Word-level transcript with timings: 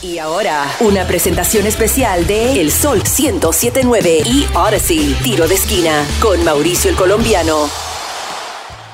Y 0.00 0.18
ahora, 0.18 0.64
una 0.78 1.04
presentación 1.08 1.66
especial 1.66 2.24
de 2.28 2.60
El 2.60 2.70
Sol 2.70 2.98
1079 2.98 4.22
y 4.26 4.46
Odyssey, 4.54 5.16
tiro 5.24 5.48
de 5.48 5.56
esquina, 5.56 6.06
con 6.22 6.44
Mauricio 6.44 6.88
el 6.88 6.96
Colombiano. 6.96 7.68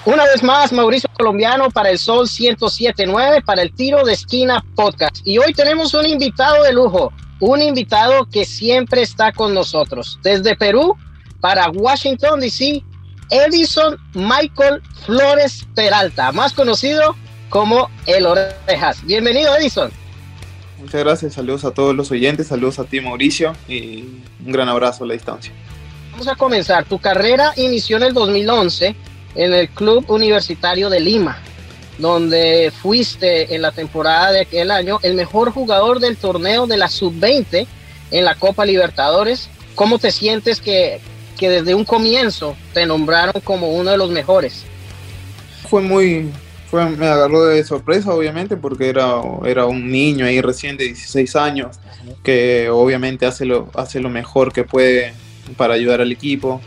Una 0.07 0.25
vez 0.25 0.43
más, 0.43 0.73
Mauricio 0.73 1.11
Colombiano 1.13 1.71
para 1.71 1.91
el 1.91 1.99
Sol 1.99 2.27
1079, 2.27 3.43
para 3.43 3.61
el 3.61 3.75
tiro 3.75 4.03
de 4.03 4.15
esquina 4.15 4.65
podcast. 4.75 5.19
Y 5.27 5.37
hoy 5.37 5.53
tenemos 5.53 5.93
un 5.93 6.07
invitado 6.07 6.63
de 6.63 6.73
lujo, 6.73 7.13
un 7.39 7.61
invitado 7.61 8.27
que 8.31 8.47
siempre 8.47 9.03
está 9.03 9.31
con 9.31 9.53
nosotros. 9.53 10.19
Desde 10.23 10.57
Perú 10.57 10.97
para 11.43 11.69
Washington, 11.69 12.41
D.C., 12.41 12.83
Edison 13.29 13.99
Michael 14.15 14.81
Flores 15.05 15.67
Peralta, 15.75 16.33
más 16.33 16.55
conocido 16.55 17.15
como 17.51 17.91
El 18.07 18.25
Orejas. 18.25 19.05
Bienvenido, 19.05 19.55
Edison. 19.55 19.93
Muchas 20.85 21.03
gracias, 21.03 21.33
saludos 21.33 21.65
a 21.65 21.71
todos 21.71 21.97
los 21.97 22.11
oyentes, 22.11 22.49
saludos 22.49 22.79
a 22.79 22.85
ti 22.85 23.01
Mauricio 23.01 23.55
y 23.67 24.05
un 24.45 24.53
gran 24.53 24.69
abrazo 24.69 25.05
a 25.05 25.07
la 25.07 25.15
distancia. 25.15 25.51
Vamos 26.13 26.29
a 26.29 26.35
comenzar. 26.35 26.85
Tu 26.85 26.99
carrera 26.99 27.55
inició 27.57 27.97
en 27.97 28.03
el 28.03 28.13
2011 28.13 28.95
en 29.35 29.55
el 29.55 29.71
Club 29.71 30.05
Universitario 30.11 30.91
de 30.91 31.01
Lima, 31.01 31.39
donde 31.97 32.71
fuiste 32.83 33.55
en 33.55 33.63
la 33.63 33.73
temporada 33.73 34.31
de 34.31 34.41
aquel 34.43 34.71
año 34.71 34.99
el 35.03 35.15
mejor 35.15 35.53
jugador 35.53 36.01
del 36.01 36.19
torneo 36.19 36.67
de 36.67 36.77
la 36.77 36.89
Sub-20 36.89 37.67
en 38.11 38.25
la 38.27 38.35
Copa 38.35 38.67
Libertadores. 38.67 39.49
¿Cómo 39.75 39.99
te 39.99 40.13
sientes 40.13 40.61
que, 40.61 41.01
que 41.39 41.49
desde 41.49 41.75
un 41.75 41.87
comienzo 41.87 42.59
te 42.75 42.85
nombraron 42.85 43.41
como 43.43 43.71
uno 43.71 43.91
de 43.91 43.97
los 43.97 44.11
mejores? 44.11 44.67
Fue 45.67 45.81
muy, 45.81 46.31
me 46.75 47.07
agarró 47.07 47.45
de 47.47 47.65
sorpresa, 47.65 48.13
obviamente, 48.13 48.57
porque 48.57 48.89
era, 48.89 49.21
era 49.45 49.67
un 49.67 49.91
niño 49.91 50.27
ahí 50.27 50.41
recién 50.41 50.77
de 50.77 50.85
16 50.85 51.37
años, 51.37 51.79
que 52.23 52.69
obviamente 52.71 53.27
hace 53.27 53.45
lo, 53.45 53.71
hace 53.75 54.01
lo 54.01 54.11
mejor 54.11 54.53
que 54.53 54.65
puede 54.65 55.15
para 55.57 55.75
ayudar 55.75 56.01
al 56.01 56.13
equipo. 56.13 56.61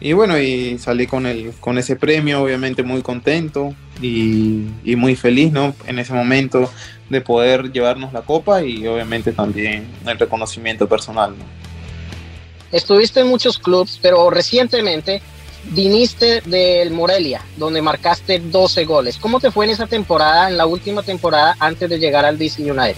Y 0.00 0.12
bueno, 0.12 0.38
y 0.38 0.78
salí 0.78 1.06
con, 1.06 1.26
el, 1.26 1.52
con 1.60 1.76
ese 1.76 1.96
premio, 1.96 2.42
obviamente 2.42 2.82
muy 2.82 3.02
contento 3.02 3.74
y, 4.00 4.66
muy 4.96 5.16
feliz, 5.16 5.52
¿no? 5.52 5.74
En 5.86 5.98
ese 5.98 6.12
momento 6.12 6.70
de 7.10 7.20
poder 7.20 7.72
llevarnos 7.72 8.12
la 8.12 8.22
copa 8.22 8.62
y 8.62 8.86
obviamente 8.86 9.32
también 9.32 9.86
el 10.06 10.18
reconocimiento 10.18 10.88
personal, 10.88 11.34
Estuviste 12.70 13.20
en 13.20 13.28
muchos 13.28 13.58
clubes, 13.58 13.98
pero 14.02 14.28
recientemente 14.28 15.22
viniste 15.64 16.40
del 16.42 16.90
Morelia, 16.90 17.42
donde 17.56 17.82
marcaste 17.82 18.38
12 18.38 18.84
goles. 18.84 19.18
¿Cómo 19.18 19.40
te 19.40 19.50
fue 19.50 19.66
en 19.66 19.72
esa 19.72 19.86
temporada, 19.86 20.48
en 20.48 20.56
la 20.56 20.66
última 20.66 21.02
temporada, 21.02 21.56
antes 21.58 21.88
de 21.88 21.98
llegar 21.98 22.24
al 22.24 22.38
DC 22.38 22.62
United? 22.62 22.96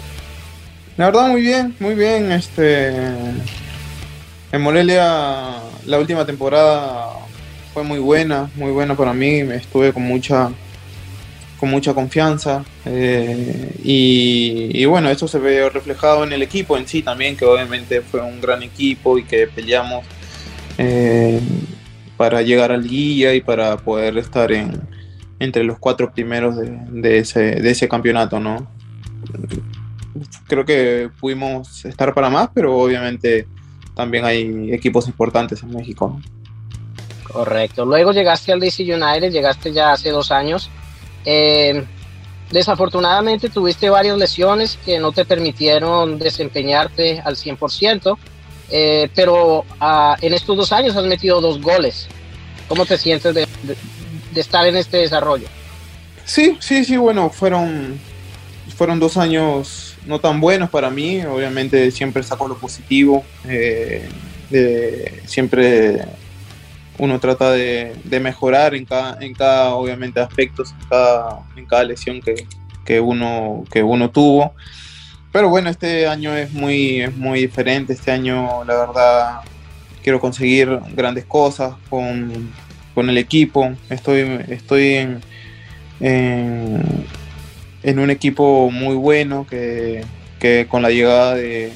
La 0.96 1.06
verdad, 1.06 1.28
muy 1.28 1.40
bien, 1.40 1.74
muy 1.80 1.94
bien. 1.94 2.30
Este, 2.30 2.88
en 2.88 4.60
Morelia, 4.60 5.56
la 5.86 5.98
última 5.98 6.26
temporada 6.26 7.08
fue 7.72 7.82
muy 7.84 7.98
buena, 7.98 8.50
muy 8.54 8.70
buena 8.72 8.94
para 8.96 9.12
mí. 9.12 9.40
Estuve 9.40 9.92
con 9.92 10.02
mucha, 10.02 10.50
con 11.58 11.70
mucha 11.70 11.94
confianza. 11.94 12.64
Eh, 12.84 13.70
y, 13.82 14.84
bueno, 14.84 15.08
eso 15.08 15.26
se 15.26 15.38
ve 15.38 15.70
reflejado 15.70 16.24
en 16.24 16.32
el 16.32 16.42
equipo 16.42 16.76
en 16.76 16.86
sí 16.86 17.02
también, 17.02 17.36
que 17.36 17.44
obviamente 17.44 18.02
fue 18.02 18.20
un 18.20 18.40
gran 18.40 18.62
equipo 18.62 19.18
y 19.18 19.24
que 19.24 19.46
peleamos. 19.46 20.04
Eh, 20.78 21.40
para 22.20 22.42
llegar 22.42 22.70
al 22.70 22.86
guía 22.86 23.32
y 23.32 23.40
para 23.40 23.78
poder 23.78 24.18
estar 24.18 24.52
en, 24.52 24.78
entre 25.38 25.64
los 25.64 25.78
cuatro 25.78 26.12
primeros 26.12 26.54
de, 26.54 27.16
ese, 27.16 27.88
campeonato, 27.88 28.38
¿no? 28.38 28.70
Creo 30.46 30.66
que 30.66 31.08
pudimos 31.18 31.82
estar 31.86 32.12
para 32.12 32.28
más, 32.28 32.50
pero 32.52 32.76
obviamente 32.76 33.46
también 33.94 34.26
hay 34.26 34.70
equipos 34.70 35.08
importantes 35.08 35.62
en 35.62 35.70
México. 35.70 36.20
Correcto. 37.22 37.86
Luego 37.86 38.12
llegaste 38.12 38.52
al 38.52 38.60
DC 38.60 38.82
United, 38.82 39.32
llegaste 39.32 39.72
ya 39.72 39.92
hace 39.92 40.10
dos 40.10 40.30
años. 40.30 40.68
Eh, 41.24 41.86
desafortunadamente 42.50 43.48
tuviste 43.48 43.88
varias 43.88 44.18
lesiones 44.18 44.78
que 44.84 44.98
no 44.98 45.12
te 45.12 45.24
permitieron 45.24 46.18
desempeñarte 46.18 47.22
al 47.24 47.36
100%. 47.36 48.18
Eh, 48.70 49.08
pero 49.14 49.64
ah, 49.80 50.16
en 50.20 50.34
estos 50.34 50.56
dos 50.56 50.72
años 50.72 50.96
has 50.96 51.04
metido 51.04 51.40
dos 51.40 51.60
goles. 51.60 52.08
¿Cómo 52.68 52.86
te 52.86 52.96
sientes 52.96 53.34
de, 53.34 53.46
estar 54.34 54.66
en 54.66 54.76
este 54.76 54.98
desarrollo? 54.98 55.46
Sí, 56.24 56.56
sí, 56.60 56.84
sí, 56.84 56.96
bueno, 56.96 57.30
fueron, 57.30 57.98
fueron 58.76 59.00
dos 59.00 59.16
años 59.16 59.96
no 60.06 60.20
tan 60.20 60.40
buenos 60.40 60.70
para 60.70 60.88
mí, 60.88 61.24
obviamente 61.24 61.90
siempre 61.90 62.22
saco 62.22 62.46
lo 62.46 62.56
positivo, 62.56 63.24
eh, 63.48 64.08
siempre 65.26 66.04
uno 67.00 67.18
trata 67.18 67.50
de, 67.52 67.96
mejorar 68.20 68.74
en 68.74 68.84
cada, 68.84 69.16
en 69.20 69.34
cada, 69.34 69.74
obviamente, 69.74 70.20
aspectos, 70.20 70.72
en 70.78 70.88
cada, 70.88 71.40
en 71.56 71.66
cada 71.66 71.84
lesión 71.84 72.20
que, 72.20 72.46
que, 72.84 73.00
uno, 73.00 73.64
que 73.70 73.82
uno 73.82 74.10
tuvo. 74.10 74.54
Pero 75.32 75.48
bueno, 75.48 75.70
este 75.70 76.06
año 76.06 76.34
es 76.36 76.52
muy, 76.52 77.02
es 77.02 77.16
muy 77.16 77.40
diferente. 77.40 77.92
Este 77.92 78.10
año, 78.10 78.64
la 78.64 78.74
verdad, 78.86 79.40
quiero 80.02 80.20
conseguir 80.20 80.80
grandes 80.94 81.24
cosas 81.24 81.74
con, 81.88 82.52
el 82.96 83.18
equipo. 83.18 83.72
Estoy, 83.88 84.40
estoy 84.48 84.94
en, 84.94 85.20
en, 87.82 87.98
un 87.98 88.10
equipo 88.10 88.70
muy 88.70 88.94
bueno 88.94 89.46
que, 89.48 90.04
con 90.68 90.82
la 90.82 90.90
llegada 90.90 91.34
de, 91.34 91.72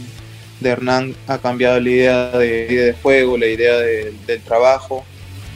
Hernán 0.62 1.14
ha 1.26 1.38
cambiado 1.38 1.78
la 1.80 1.88
idea 1.90 2.30
de, 2.30 2.66
de 2.66 2.94
juego, 3.02 3.38
la 3.38 3.46
idea 3.46 3.76
del 3.76 4.40
trabajo 4.44 5.04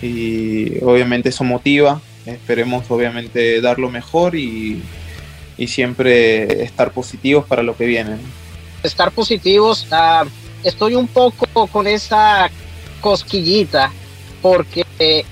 y 0.00 0.82
obviamente 0.82 1.30
eso 1.30 1.44
motiva. 1.44 2.00
Esperemos 2.24 2.90
obviamente 2.90 3.60
dar 3.60 3.78
lo 3.78 3.90
mejor 3.90 4.36
y, 4.36 4.82
y 5.58 5.66
siempre 5.66 6.62
estar 6.62 6.92
positivos 6.92 7.44
para 7.44 7.62
lo 7.62 7.76
que 7.76 7.84
viene. 7.84 8.16
Estar 8.82 9.10
positivos, 9.10 9.86
ah, 9.90 10.24
estoy 10.64 10.94
un 10.94 11.08
poco 11.08 11.66
con 11.66 11.86
esa 11.86 12.48
cosquillita 13.00 13.92
porque 14.40 14.84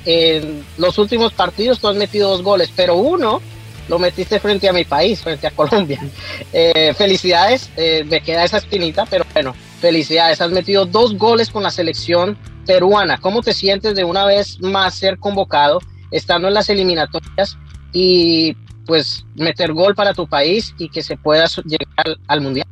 en 0.05 0.65
los 0.79 0.99
últimos 0.99 1.33
partidos 1.33 1.79
tú 1.79 1.89
has 1.89 1.97
metido 1.97 2.31
dos 2.31 2.43
goles, 2.43 2.71
pero 2.75 2.97
uno 2.97 3.41
lo 3.89 3.99
metiste 3.99 4.41
frente 4.41 4.69
a 4.69 4.73
mi 4.73 4.85
país, 4.85 5.21
frente 5.21 5.47
a 5.47 5.51
Colombia. 5.51 6.01
Eh, 6.53 6.95
felicidades, 6.95 7.71
eh, 7.77 8.05
me 8.07 8.23
queda 8.23 8.45
esa 8.45 8.59
espinita, 8.59 9.05
pero 9.07 9.27
bueno, 9.35 9.55
felicidades, 9.81 10.41
has 10.41 10.51
metido 10.51 10.87
dos 10.87 11.17
goles 11.17 11.51
con 11.51 11.63
la 11.63 11.71
selección 11.71 12.39
peruana. 12.67 13.19
¿Cómo 13.19 13.43
te 13.43 13.53
sientes 13.53 13.95
de 13.95 14.05
una 14.05 14.25
vez 14.25 14.59
más 14.61 14.95
ser 14.95 15.19
convocado, 15.19 15.81
estando 16.11 16.49
en 16.49 16.55
las 16.55 16.71
eliminatorias 16.71 17.59
y 17.93 18.57
pues 18.87 19.27
meter 19.35 19.73
gol 19.73 19.95
para 19.95 20.15
tu 20.15 20.27
país 20.27 20.75
y 20.79 20.89
que 20.89 21.03
se 21.03 21.17
pueda 21.17 21.47
llegar 21.65 22.17
al, 22.27 22.41
mundial. 22.41 22.67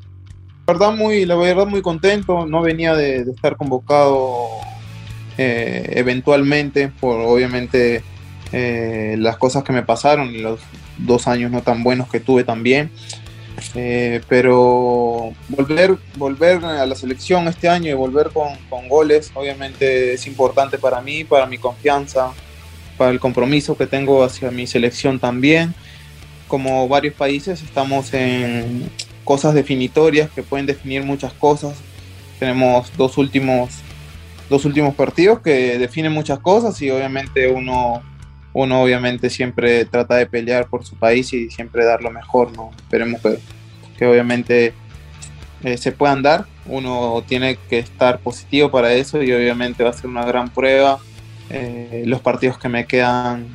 La 0.67 0.73
verdad 0.73 0.93
muy, 0.93 1.27
la 1.27 1.35
verdad 1.35 1.67
muy 1.67 1.83
contento, 1.83 2.47
no 2.47 2.63
venía 2.63 2.95
de, 2.95 3.23
estar 3.23 3.57
convocado 3.57 4.49
eh, 5.37 5.93
eventualmente 5.95 6.89
por 6.89 7.21
obviamente 7.21 8.03
eh, 8.53 9.17
las 9.19 9.37
cosas 9.37 9.65
que 9.65 9.73
me 9.73 9.83
pasaron 9.83 10.35
y 10.35 10.39
los 10.39 10.61
dos 10.97 11.27
años 11.27 11.51
no 11.51 11.63
tan 11.63 11.83
buenos 11.83 12.09
que 12.09 12.21
tuve 12.21 12.45
también. 12.45 12.91
Eh, 13.75 14.21
pero 14.29 15.33
volver, 15.49 15.97
volver 16.17 16.65
a 16.65 16.85
la 16.87 16.95
selección 16.97 17.47
este 17.49 17.69
año 17.69 17.91
y 17.91 17.95
volver 17.95 18.31
con, 18.31 18.49
con, 18.69 18.89
goles, 18.89 19.31
obviamente 19.35 20.13
es 20.15 20.27
importante 20.27 20.77
para 20.77 21.01
mí, 21.01 21.25
para 21.25 21.47
mi 21.47 21.57
confianza, 21.57 22.33
para 22.99 23.11
el 23.11 23.21
compromiso 23.21 23.77
que 23.77 23.87
tengo 23.87 24.25
hacia 24.25 24.51
mi 24.51 24.67
selección 24.67 25.19
también 25.21 25.75
como 26.49 26.89
varios 26.89 27.15
países, 27.15 27.63
estamos 27.63 28.13
en 28.15 28.91
cosas 29.25 29.55
definitorias 29.55 30.31
que 30.31 30.43
pueden 30.43 30.67
definir 30.67 31.03
muchas 31.03 31.33
cosas. 31.33 31.77
Tenemos 32.39 32.93
dos 32.97 33.17
últimos, 33.19 33.71
dos 34.51 34.65
últimos 34.65 34.95
partidos 34.95 35.41
que 35.41 35.79
definen 35.79 36.13
muchas 36.13 36.39
cosas 36.39 36.81
y 36.83 36.91
obviamente 36.91 37.49
uno, 37.49 38.03
uno 38.53 38.83
obviamente 38.83 39.31
siempre 39.31 39.85
trata 39.85 40.17
de 40.17 40.27
pelear 40.27 40.69
por 40.69 40.85
su 40.85 40.97
país 40.97 41.33
y 41.33 41.51
siempre 41.51 41.85
dar 41.85 42.03
lo 42.03 42.11
mejor, 42.11 42.55
¿no? 42.57 42.71
Esperemos 42.77 43.21
que, 43.21 43.39
que 43.97 44.07
obviamente 44.07 44.75
eh, 45.63 45.77
se 45.79 45.93
puedan 45.93 46.23
dar. 46.23 46.47
Uno 46.67 47.23
tiene 47.27 47.57
que 47.69 47.79
estar 47.79 48.19
positivo 48.19 48.71
para 48.71 48.93
eso 48.93 49.23
y 49.23 49.33
obviamente 49.33 49.85
va 49.85 49.91
a 49.91 49.93
ser 49.95 50.07
una 50.07 50.25
gran 50.25 50.51
prueba 50.51 50.99
eh, 51.51 52.05
los 52.07 52.21
partidos 52.21 52.59
que 52.59 52.69
me 52.69 52.87
quedan 52.87 53.47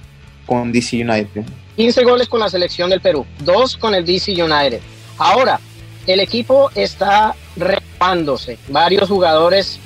con 0.46 0.72
DC 0.72 1.04
United. 1.04 1.44
15 1.80 2.04
goles 2.04 2.28
con 2.28 2.42
la 2.42 2.50
selección 2.50 2.90
del 2.90 3.00
Perú, 3.00 3.26
2 3.40 3.78
con 3.78 3.96
el 3.96 4.06
DC 4.06 4.34
United. 4.34 4.82
Ahora, 5.18 5.62
el 6.06 6.20
equipo 6.20 6.70
está 6.76 7.34
reparándose. 7.56 8.58
Varios 8.68 9.08
jugadores 9.08 9.80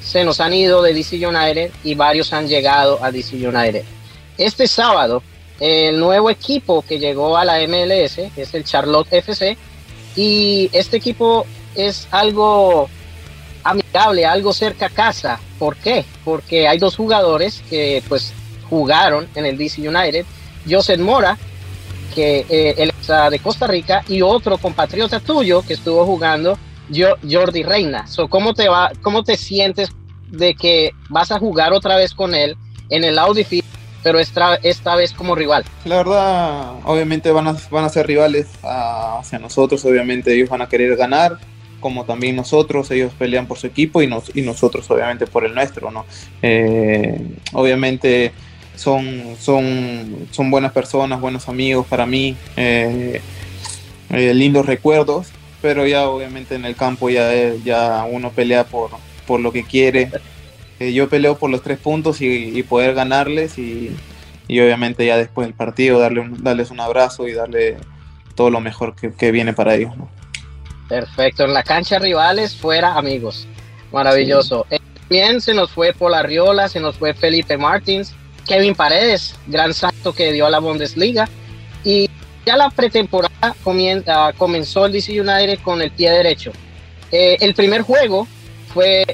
se 0.00 0.22
nos 0.24 0.38
han 0.38 0.54
ido 0.54 0.80
de 0.80 0.94
DC 0.94 1.26
United 1.26 1.72
y 1.82 1.96
varios 1.96 2.32
han 2.32 2.46
llegado 2.46 3.02
a 3.02 3.10
DC 3.10 3.34
United. 3.34 3.82
Este 4.38 4.68
sábado, 4.68 5.24
el 5.58 5.98
nuevo 5.98 6.30
equipo 6.30 6.82
que 6.82 7.00
llegó 7.00 7.36
a 7.36 7.44
la 7.44 7.58
MLS, 7.66 8.18
es 8.36 8.54
el 8.54 8.62
Charlotte 8.62 9.12
FC, 9.12 9.58
y 10.14 10.70
este 10.72 10.98
equipo 10.98 11.46
es 11.74 12.06
algo 12.12 12.88
amigable, 13.64 14.24
algo 14.24 14.52
cerca 14.52 14.86
a 14.86 14.90
casa. 14.90 15.40
¿Por 15.58 15.74
qué? 15.78 16.04
Porque 16.24 16.68
hay 16.68 16.78
dos 16.78 16.94
jugadores 16.94 17.60
que 17.68 18.04
pues 18.08 18.34
jugaron 18.68 19.28
en 19.34 19.46
el 19.46 19.58
DC 19.58 19.80
United, 19.80 20.24
Joseph 20.68 21.00
Mora, 21.00 21.38
que 22.14 22.46
eh, 22.48 22.74
él 22.78 22.92
es 23.00 23.30
de 23.30 23.38
Costa 23.38 23.66
Rica, 23.66 24.02
y 24.08 24.22
otro 24.22 24.58
compatriota 24.58 25.20
tuyo 25.20 25.62
que 25.62 25.74
estuvo 25.74 26.04
jugando, 26.04 26.58
Jordi 27.28 27.62
Reina. 27.62 28.06
So, 28.06 28.28
¿cómo, 28.28 28.54
te 28.54 28.68
va, 28.68 28.90
¿Cómo 29.02 29.22
te 29.22 29.36
sientes 29.36 29.90
de 30.28 30.54
que 30.54 30.92
vas 31.08 31.30
a 31.32 31.38
jugar 31.38 31.72
otra 31.72 31.96
vez 31.96 32.14
con 32.14 32.34
él 32.34 32.56
en 32.88 33.04
el 33.04 33.18
Audi 33.18 33.44
pero 34.02 34.18
esta, 34.18 34.56
esta 34.56 34.96
vez 34.96 35.12
como 35.12 35.34
rival? 35.34 35.64
La 35.84 35.96
verdad, 35.96 36.74
obviamente 36.84 37.30
van 37.30 37.48
a, 37.48 37.56
van 37.70 37.84
a 37.84 37.88
ser 37.88 38.06
rivales 38.06 38.48
hacia 38.62 39.38
nosotros, 39.38 39.84
obviamente 39.84 40.34
ellos 40.34 40.48
van 40.48 40.62
a 40.62 40.68
querer 40.68 40.96
ganar, 40.96 41.38
como 41.80 42.04
también 42.04 42.36
nosotros, 42.36 42.90
ellos 42.90 43.12
pelean 43.18 43.46
por 43.46 43.58
su 43.58 43.66
equipo 43.66 44.02
y, 44.02 44.06
nos, 44.06 44.34
y 44.34 44.42
nosotros 44.42 44.90
obviamente 44.90 45.26
por 45.26 45.44
el 45.44 45.54
nuestro, 45.54 45.90
¿no? 45.90 46.04
Eh, 46.42 47.36
obviamente 47.52 48.32
son, 48.76 49.36
son, 49.38 50.28
son 50.30 50.50
buenas 50.50 50.72
personas, 50.72 51.20
buenos 51.20 51.48
amigos 51.48 51.86
para 51.86 52.06
mí, 52.06 52.36
eh, 52.56 53.20
eh, 54.10 54.34
lindos 54.34 54.66
recuerdos, 54.66 55.28
pero 55.60 55.86
ya 55.86 56.08
obviamente 56.08 56.54
en 56.54 56.64
el 56.64 56.76
campo 56.76 57.10
ya, 57.10 57.54
ya 57.64 58.06
uno 58.10 58.30
pelea 58.30 58.64
por, 58.64 58.90
por 59.26 59.40
lo 59.40 59.52
que 59.52 59.64
quiere. 59.64 60.10
Eh, 60.80 60.94
yo 60.94 61.08
peleo 61.08 61.36
por 61.36 61.50
los 61.50 61.62
tres 61.62 61.78
puntos 61.78 62.22
y, 62.22 62.62
poder 62.62 62.94
ganarles 62.94 63.58
y, 63.58 63.94
obviamente 64.48 65.06
ya 65.06 65.16
después 65.16 65.46
del 65.46 65.54
partido 65.54 66.00
darle 66.00 66.26
darles 66.38 66.70
un 66.70 66.80
abrazo 66.80 67.28
y 67.28 67.34
darle 67.34 67.76
todo 68.34 68.50
lo 68.50 68.60
mejor 68.60 68.96
que, 68.96 69.30
viene 69.30 69.52
para 69.52 69.74
ellos. 69.74 69.92
Perfecto, 70.88 71.44
en 71.44 71.52
la 71.52 71.62
cancha 71.62 71.98
rivales, 71.98 72.56
fuera 72.56 72.94
amigos. 72.94 73.46
Maravilloso. 73.92 74.66
También 75.00 75.40
se 75.40 75.52
nos 75.52 75.70
fue 75.70 75.92
Polarriola, 75.92 76.68
se 76.68 76.80
nos 76.80 76.96
fue 76.96 77.12
Felipe 77.12 77.58
Martins, 77.58 78.14
Kevin 78.46 78.74
Paredes, 78.74 79.34
gran 79.46 79.74
salto 79.74 80.12
que 80.12 80.32
dio 80.32 80.46
a 80.46 80.50
la 80.50 80.58
Bundesliga. 80.58 81.28
Y 81.84 82.08
ya 82.44 82.56
la 82.56 82.70
pretemporada 82.70 83.54
comienza, 83.62 84.32
comenzó 84.36 84.86
el 84.86 84.92
DC 84.92 85.20
United 85.20 85.60
con 85.62 85.80
el 85.82 85.90
pie 85.90 86.10
derecho. 86.10 86.52
Eh, 87.12 87.36
el 87.40 87.54
primer 87.54 87.82
juego 87.82 88.26
fue 88.72 89.04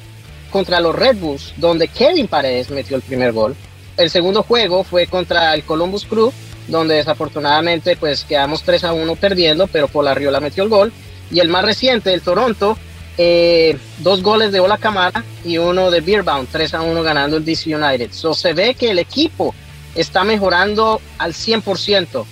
contra 0.50 0.80
los 0.80 0.94
Red 0.94 1.16
Bulls, 1.16 1.54
donde 1.56 1.88
Kevin 1.88 2.28
Paredes 2.28 2.70
metió 2.70 2.96
el 2.96 3.02
primer 3.02 3.32
gol. 3.32 3.56
El 3.96 4.10
segundo 4.10 4.42
juego 4.42 4.84
fue 4.84 5.06
contra 5.06 5.54
el 5.54 5.64
Columbus 5.64 6.04
Crew, 6.04 6.32
donde 6.68 6.96
desafortunadamente 6.96 7.96
pues 7.96 8.24
quedamos 8.24 8.62
3 8.62 8.84
a 8.84 8.92
1 8.92 9.16
perdiendo, 9.16 9.66
pero 9.66 9.88
Polarriola 9.88 10.40
metió 10.40 10.62
el 10.62 10.68
gol. 10.68 10.92
Y 11.30 11.40
el 11.40 11.48
más 11.48 11.64
reciente, 11.64 12.12
el 12.12 12.22
Toronto, 12.22 12.76
eh, 13.18 13.78
dos 13.98 14.22
goles 14.22 14.52
de 14.52 14.60
Ola 14.60 14.78
Camara 14.78 15.24
y 15.44 15.58
uno 15.58 15.90
de 15.90 16.00
Beerbound, 16.00 16.48
3 16.50 16.74
a 16.74 16.82
1 16.82 17.02
ganando 17.02 17.36
el 17.36 17.44
DC 17.44 17.74
United. 17.74 18.12
So, 18.12 18.34
se 18.34 18.52
ve 18.52 18.74
que 18.74 18.90
el 18.90 18.98
equipo 18.98 19.54
está 19.94 20.24
mejorando 20.24 21.00
al 21.18 21.32
100%. 21.32 22.24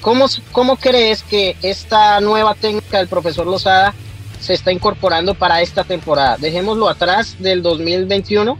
¿Cómo, 0.00 0.26
¿Cómo 0.52 0.76
crees 0.76 1.22
que 1.22 1.56
esta 1.62 2.20
nueva 2.20 2.54
técnica 2.54 2.98
del 2.98 3.08
profesor 3.08 3.46
Lozada 3.46 3.94
se 4.40 4.54
está 4.54 4.72
incorporando 4.72 5.34
para 5.34 5.62
esta 5.62 5.84
temporada? 5.84 6.36
Dejémoslo 6.36 6.88
atrás 6.88 7.36
del 7.38 7.62
2021. 7.62 8.58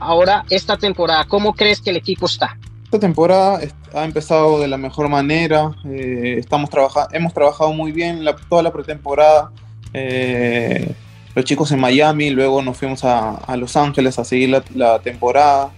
Ahora, 0.00 0.44
esta 0.50 0.76
temporada, 0.76 1.24
¿cómo 1.24 1.54
crees 1.54 1.80
que 1.80 1.90
el 1.90 1.96
equipo 1.96 2.26
está? 2.26 2.58
Esta 2.84 2.98
temporada 2.98 3.60
ha 3.94 4.04
empezado 4.04 4.60
de 4.60 4.68
la 4.68 4.76
mejor 4.76 5.08
manera. 5.08 5.70
Eh, 5.86 6.36
estamos 6.38 6.70
trabajando, 6.70 7.10
hemos 7.12 7.32
trabajado 7.34 7.72
muy 7.72 7.92
bien 7.92 8.24
toda 8.48 8.62
la 8.62 8.72
pretemporada 8.72 9.50
eh, 9.92 10.92
los 11.34 11.44
chicos 11.44 11.70
en 11.72 11.80
Miami, 11.80 12.30
luego 12.30 12.62
nos 12.62 12.76
fuimos 12.76 13.04
a, 13.04 13.56
Los 13.56 13.76
Ángeles 13.76 14.18
a 14.18 14.24
seguir 14.24 14.62
la, 14.74 14.98
temporada. 15.00 15.70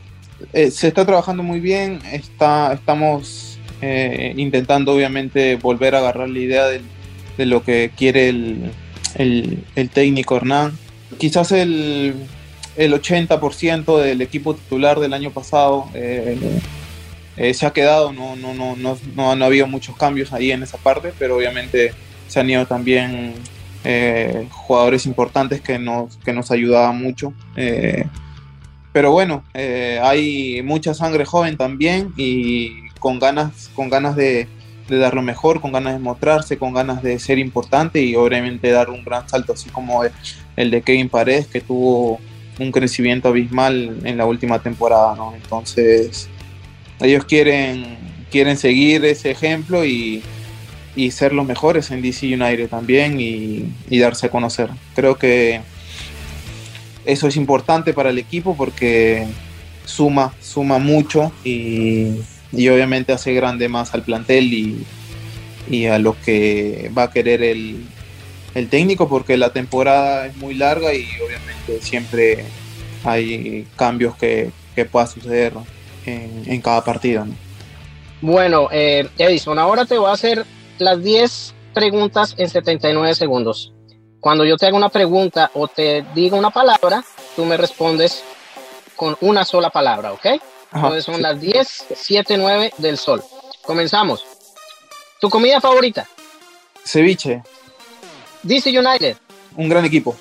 Eh, 0.52 0.70
se 0.70 0.88
está 0.88 1.04
trabajando 1.04 1.42
muy 1.42 1.60
bien, 1.60 2.00
está, 2.10 2.72
estamos 2.72 3.58
eh, 3.82 4.32
intentando 4.36 4.94
obviamente 4.94 5.56
volver 5.56 5.94
a 5.94 5.98
agarrar 5.98 6.30
la 6.30 6.38
idea 6.38 6.66
de, 6.66 6.80
lo 7.46 7.62
que 7.62 7.90
quiere 7.96 8.28
el, 8.28 8.72
técnico 9.92 10.36
Hernán. 10.36 10.76
Quizás 11.18 11.52
el, 11.52 12.14
el 12.76 12.92
80% 12.92 13.98
del 13.98 14.20
equipo 14.22 14.54
titular 14.54 15.00
del 15.00 15.14
año 15.14 15.30
pasado 15.30 15.88
se 15.92 17.66
ha 17.66 17.72
quedado, 17.72 18.12
no, 18.12 18.36
no, 18.36 18.52
no, 18.52 18.76
no, 18.76 18.98
no, 19.14 19.36
no 19.36 19.44
ha 19.44 19.46
habido 19.46 19.66
muchos 19.66 19.96
cambios 19.96 20.32
ahí 20.34 20.52
en 20.52 20.62
esa 20.62 20.76
parte, 20.76 21.12
pero 21.18 21.36
obviamente 21.36 21.92
se 22.28 22.40
han 22.40 22.50
ido 22.50 22.66
también 22.66 23.34
eh, 23.82 24.46
jugadores 24.50 25.06
importantes 25.06 25.60
que 25.60 25.78
nos, 25.78 26.16
que 26.18 26.32
nos 26.32 26.50
ayudaban 26.50 27.00
mucho. 27.00 27.32
Eh, 27.56 28.04
pero 28.92 29.12
bueno, 29.12 29.44
eh, 29.54 30.00
hay 30.02 30.62
mucha 30.62 30.94
sangre 30.94 31.24
joven 31.24 31.56
también 31.56 32.12
y 32.16 32.88
con 32.98 33.18
ganas, 33.18 33.70
con 33.74 33.88
ganas 33.88 34.16
de, 34.16 34.48
dar 34.88 35.14
lo 35.14 35.22
mejor, 35.22 35.60
con 35.60 35.72
ganas 35.72 35.94
de 35.94 36.00
mostrarse, 36.00 36.58
con 36.58 36.74
ganas 36.74 37.02
de 37.02 37.18
ser 37.20 37.38
importante 37.38 38.02
y 38.02 38.16
obviamente 38.16 38.70
dar 38.70 38.90
un 38.90 39.04
gran 39.04 39.28
salto, 39.28 39.52
así 39.52 39.70
como 39.70 40.02
el, 40.56 40.70
de 40.70 40.82
Kevin 40.82 41.08
Paredes, 41.08 41.46
que 41.46 41.60
tuvo 41.60 42.18
un 42.58 42.72
crecimiento 42.72 43.28
abismal 43.28 44.00
en 44.04 44.18
la 44.18 44.26
última 44.26 44.58
temporada. 44.58 45.16
Entonces, 45.34 46.28
ellos 47.00 47.24
quieren, 47.24 47.96
quieren 48.32 48.56
seguir 48.56 49.04
ese 49.04 49.30
ejemplo 49.30 49.84
y, 49.84 50.22
y 50.96 51.10
ser 51.10 51.32
los 51.32 51.46
mejores 51.46 51.90
en 51.90 52.02
DC 52.02 52.26
United 52.26 52.68
también 52.68 53.20
y, 53.20 53.98
darse 53.98 54.26
a 54.26 54.30
conocer. 54.30 54.70
Creo 54.94 55.16
que 55.16 55.60
eso 57.04 57.28
es 57.28 57.36
importante 57.36 57.92
para 57.92 58.10
el 58.10 58.18
equipo 58.18 58.56
porque 58.56 59.26
suma, 59.84 60.34
suma 60.40 60.78
mucho 60.78 61.32
y, 61.44 62.20
obviamente 62.52 63.12
hace 63.12 63.32
grande 63.34 63.68
más 63.68 63.94
al 63.94 64.02
plantel 64.02 64.84
y, 65.70 65.86
a 65.86 65.98
lo 66.00 66.16
que 66.20 66.90
va 66.96 67.04
a 67.04 67.10
querer 67.10 67.42
el, 67.42 67.86
técnico 68.68 69.08
porque 69.08 69.36
la 69.36 69.52
temporada 69.52 70.26
es 70.26 70.36
muy 70.36 70.54
larga 70.54 70.92
y 70.92 71.06
obviamente 71.24 71.80
siempre 71.80 72.44
hay 73.04 73.64
cambios 73.76 74.16
que, 74.16 74.50
que 74.74 74.84
pueda 74.84 75.06
suceder 75.06 75.52
en, 76.06 76.60
cada 76.60 76.84
partido. 76.84 77.26
Bueno, 78.20 78.68
eh, 78.72 79.08
Edison, 79.16 79.58
ahora 79.58 79.84
te 79.84 79.96
voy 79.96 80.10
a 80.10 80.14
hacer 80.14 80.44
las 80.80 81.02
10 81.02 81.54
preguntas 81.74 82.34
en 82.38 82.48
79 82.48 83.14
segundos. 83.14 83.72
Cuando 84.20 84.44
yo 84.44 84.56
te 84.56 84.66
haga 84.66 84.76
una 84.76 84.88
pregunta 84.90 85.50
o 85.54 85.68
te 85.68 86.04
diga 86.14 86.36
una 86.36 86.50
palabra, 86.50 87.04
tú 87.36 87.44
me 87.44 87.56
respondes 87.56 88.22
con 88.96 89.16
una 89.20 89.44
sola 89.44 89.70
palabra, 89.70 90.12
¿ok? 90.12 90.26
Entonces 90.72 91.04
son 91.04 91.22
las 91.22 91.40
10, 91.40 91.86
7, 91.94 92.36
9 92.36 92.72
del 92.78 92.98
sol. 92.98 93.22
Comenzamos. 93.62 94.24
¿Tu 95.20 95.28
comida 95.30 95.60
favorita? 95.60 96.06
Ceviche. 96.84 97.42
DC 98.42 98.78
United. 98.78 99.16
Un 99.56 99.68
gran 99.68 99.84
equipo. 99.84 100.16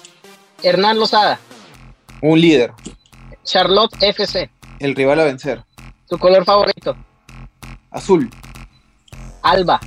Hernán 0.63 0.97
Lozada. 0.97 1.39
Un 2.21 2.39
líder. 2.39 2.71
Charlotte 3.43 3.95
FC. 4.01 4.49
El 4.79 4.95
rival 4.95 5.19
a 5.19 5.23
vencer. 5.25 5.63
¿Tu 6.07 6.17
color 6.17 6.43
favorito? 6.43 6.95
Azul. 7.91 8.29
Alba. 9.41 9.79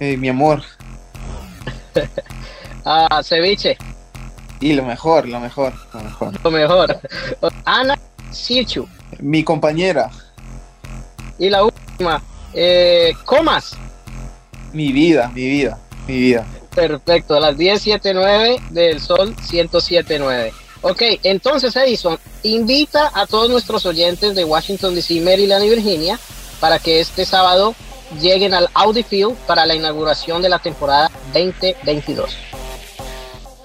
Eh, 0.00 0.16
mi 0.16 0.28
amor. 0.28 0.62
ah, 2.84 3.20
ceviche. 3.22 3.76
Y 4.60 4.72
lo 4.72 4.84
mejor, 4.84 5.28
lo 5.28 5.40
mejor, 5.40 5.72
lo 5.92 6.00
mejor. 6.00 6.44
Lo 6.44 6.50
mejor. 6.50 7.00
Ana 7.64 7.98
Sichu. 8.30 8.88
Mi 9.20 9.42
compañera. 9.44 10.10
Y 11.38 11.50
la 11.50 11.64
última, 11.64 12.22
eh, 12.52 13.12
Comas. 13.24 13.76
Mi 14.72 14.92
vida, 14.92 15.30
mi 15.34 15.48
vida, 15.48 15.78
mi 16.06 16.16
vida. 16.18 16.46
Perfecto, 16.74 17.40
las 17.40 17.56
10.79 17.56 18.68
del 18.70 19.00
Sol 19.00 19.34
107.9. 19.36 20.52
Ok, 20.82 21.02
entonces 21.24 21.74
Edison, 21.74 22.18
invita 22.42 23.10
a 23.14 23.26
todos 23.26 23.50
nuestros 23.50 23.84
oyentes 23.86 24.36
de 24.36 24.44
Washington 24.44 24.94
DC, 24.94 25.20
Maryland 25.20 25.64
y 25.64 25.70
Virginia 25.70 26.20
para 26.60 26.78
que 26.78 27.00
este 27.00 27.24
sábado 27.24 27.74
lleguen 28.20 28.54
al 28.54 28.68
Audi 28.74 29.02
Field 29.02 29.34
para 29.46 29.66
la 29.66 29.74
inauguración 29.74 30.42
de 30.42 30.48
la 30.48 30.58
temporada 30.58 31.10
2022. 31.32 32.36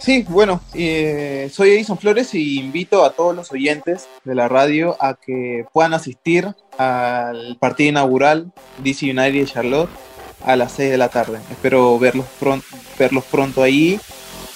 Sí, 0.03 0.25
bueno, 0.27 0.61
eh, 0.73 1.49
soy 1.53 1.69
Edison 1.69 1.97
Flores 1.97 2.33
y 2.35 2.59
invito 2.59 3.05
a 3.05 3.11
todos 3.11 3.33
los 3.33 3.51
oyentes 3.53 4.09
de 4.25 4.35
la 4.35 4.49
radio 4.49 4.97
a 4.99 5.13
que 5.13 5.65
puedan 5.71 5.93
asistir 5.93 6.53
al 6.77 7.55
partido 7.57 7.91
inaugural 7.91 8.51
DC 8.79 9.05
United 9.05 9.31
de 9.31 9.45
Charlotte 9.45 9.89
a 10.45 10.57
las 10.57 10.73
6 10.73 10.91
de 10.91 10.97
la 10.97 11.07
tarde. 11.07 11.39
Espero 11.49 11.97
verlos, 11.99 12.25
pronto, 12.37 12.65
verlos 12.99 13.23
pronto 13.23 13.63
ahí 13.63 13.97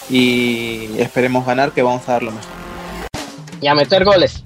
y 0.09 0.89
esperemos 0.97 1.45
ganar 1.45 1.71
que 1.71 1.81
vamos 1.81 2.07
a 2.09 2.13
dar 2.13 2.23
lo 2.23 2.31
mejor. 2.31 2.51
Y 3.61 3.67
a 3.67 3.73
meter 3.73 4.03
goles. 4.03 4.43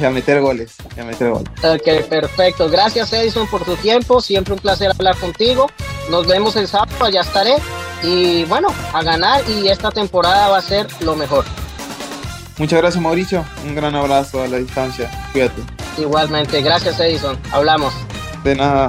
Y 0.00 0.04
a 0.04 0.10
meter 0.10 0.40
goles, 0.40 0.74
y 0.96 1.00
a 1.00 1.04
meter 1.04 1.30
goles. 1.30 1.48
Ok, 1.62 2.08
perfecto. 2.08 2.68
Gracias 2.68 3.12
Edison 3.12 3.46
por 3.48 3.64
tu 3.64 3.76
tiempo. 3.76 4.20
Siempre 4.20 4.54
un 4.54 4.60
placer 4.60 4.90
hablar 4.90 5.16
contigo. 5.18 5.68
Nos 6.10 6.26
vemos 6.26 6.56
el 6.56 6.66
sábado, 6.68 7.08
ya 7.08 7.20
estaré. 7.20 7.54
y 8.02 8.44
bueno, 8.44 8.68
a 8.92 9.02
ganar 9.02 9.42
y 9.48 9.68
esta 9.68 9.90
temporada 9.90 10.48
va 10.48 10.58
a 10.58 10.62
ser 10.62 10.86
lo 11.00 11.14
mejor. 11.16 11.44
Muchas 12.58 12.80
gracias 12.80 13.02
Mauricio, 13.02 13.44
un 13.64 13.74
gran 13.74 13.94
abrazo 13.96 14.42
a 14.42 14.46
la 14.48 14.58
distancia, 14.58 15.10
cuídate. 15.32 15.62
Igualmente, 15.96 16.60
gracias 16.62 17.00
Edison, 17.00 17.38
hablamos. 17.52 17.94
De 18.44 18.54
nada. 18.54 18.88